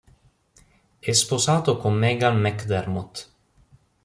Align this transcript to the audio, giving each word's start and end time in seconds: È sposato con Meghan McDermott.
È 0.97 1.11
sposato 1.11 1.77
con 1.77 1.93
Meghan 1.93 2.39
McDermott. 2.41 3.35